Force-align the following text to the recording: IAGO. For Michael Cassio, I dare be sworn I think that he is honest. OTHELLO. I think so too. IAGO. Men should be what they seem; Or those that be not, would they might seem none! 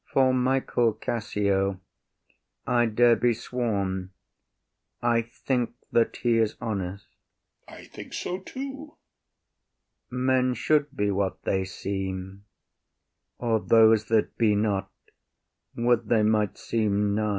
IAGO. 0.07 0.11
For 0.13 0.33
Michael 0.33 0.93
Cassio, 0.93 1.79
I 2.65 2.87
dare 2.87 3.15
be 3.15 3.35
sworn 3.35 4.09
I 4.99 5.21
think 5.21 5.75
that 5.91 6.15
he 6.15 6.39
is 6.39 6.55
honest. 6.59 7.05
OTHELLO. 7.67 7.77
I 7.77 7.83
think 7.85 8.13
so 8.13 8.39
too. 8.39 8.95
IAGO. 10.11 10.15
Men 10.17 10.53
should 10.55 10.97
be 10.97 11.11
what 11.11 11.43
they 11.43 11.65
seem; 11.65 12.45
Or 13.37 13.59
those 13.59 14.05
that 14.05 14.35
be 14.39 14.55
not, 14.55 14.89
would 15.75 16.07
they 16.09 16.23
might 16.23 16.57
seem 16.57 17.13
none! 17.13 17.29